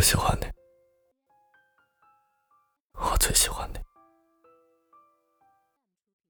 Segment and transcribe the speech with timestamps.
[0.00, 0.46] 我喜欢你，
[2.94, 3.78] 我最喜欢你。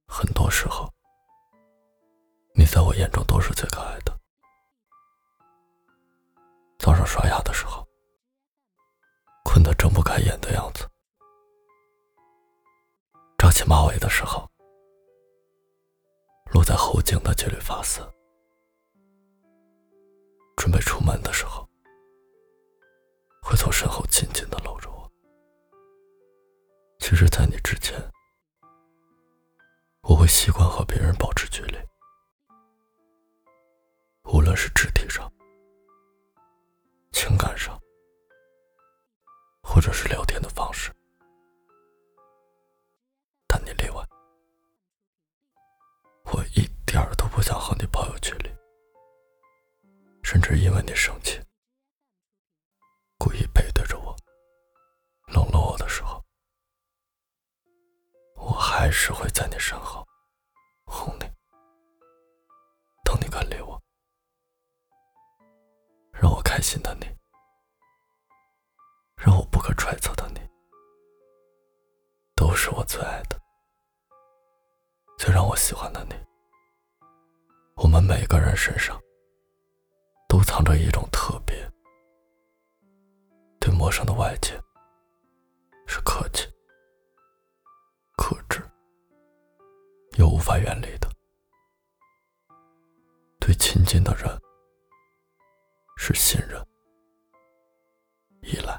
[0.08, 0.93] 很多时候，
[2.53, 4.12] 你在我眼中都是最可爱的。
[6.80, 7.87] 早上刷牙的时候，
[9.44, 10.84] 困得睁不开眼的样子；
[13.39, 14.51] 扎起马尾的时候，
[16.52, 18.02] 落在后颈的几缕发丝；
[20.57, 21.70] 准备出门的时候。
[23.60, 25.12] 从身后紧紧的搂着我。
[26.98, 27.95] 其实，在你之前，
[30.00, 31.77] 我会习惯和别人保持距离，
[34.33, 35.30] 无论是肢体上、
[37.12, 37.78] 情感上，
[39.62, 40.91] 或者是聊天的方式。
[43.47, 44.02] 但你例外，
[46.33, 48.48] 我一点都不想和你保有距离，
[50.22, 51.38] 甚至因为你生气。
[58.91, 60.05] 还是会在你身后
[60.84, 61.24] 哄你，
[63.05, 63.80] 等你敢理我，
[66.12, 67.06] 让我开心的你，
[69.16, 70.41] 让我不可揣测的你，
[72.34, 73.41] 都是我最爱的，
[75.18, 76.14] 最让我喜欢的你。
[77.77, 79.00] 我们每个人身上
[80.28, 81.56] 都藏着一种特别。
[83.61, 84.61] 对陌生的外界
[85.86, 86.39] 是客气、
[90.21, 91.09] 又无法远离的；
[93.41, 94.29] 对亲近的人
[95.97, 96.63] 是信任、
[98.43, 98.79] 依赖，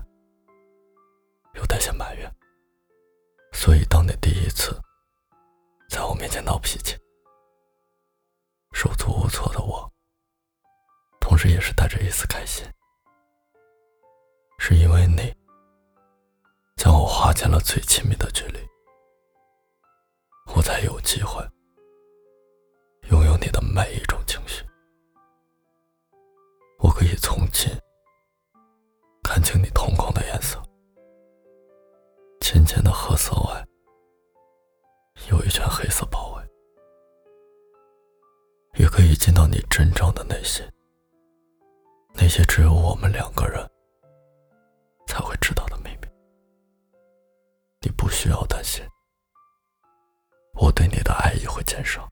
[1.56, 2.32] 又带些埋怨。
[3.54, 4.80] 所以，当你第一次
[5.90, 6.96] 在我面前闹脾气、
[8.72, 9.92] 手足无措的我，
[11.20, 12.64] 同时也是带着一丝开心。
[14.60, 15.36] 是因为你
[16.76, 18.60] 将我划进了最亲密的距离，
[20.62, 21.44] 我才有机会
[23.10, 24.64] 拥有你的每一种情绪。
[26.78, 27.68] 我可以从近
[29.24, 30.62] 看清你瞳孔的颜色，
[32.42, 33.68] 浅浅的褐色外
[35.32, 36.44] 有一圈黑色包围，
[38.76, 40.64] 也可以见到你真正的内心，
[42.14, 43.68] 那些只有我们两个人。
[45.08, 46.08] 才会知道的秘密，
[47.82, 48.86] 你不需要担心，
[51.14, 52.10] 爱意会减少，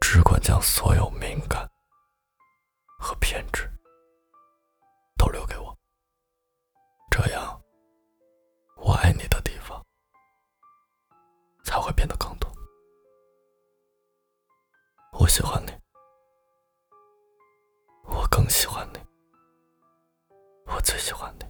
[0.00, 1.68] 只管将所有敏感
[2.98, 3.70] 和偏执
[5.16, 5.76] 都留给我，
[7.10, 7.60] 这样，
[8.76, 9.84] 我爱你的地方
[11.64, 12.50] 才会变得更多。
[15.12, 15.72] 我喜欢你，
[18.04, 18.98] 我更喜欢你。
[20.66, 21.44] 我最喜欢你，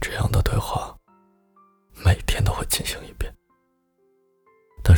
[0.00, 0.98] 这样的对话
[2.04, 3.11] 每天都会进行一。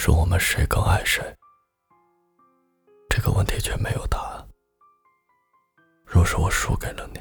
[0.06, 1.24] 是我们谁更爱谁，
[3.08, 4.46] 这个问题却没有答案。
[6.04, 7.20] 若是我输给了你，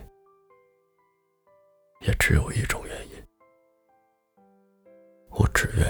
[2.06, 3.26] 也只有一种原因，
[5.30, 5.83] 我只愿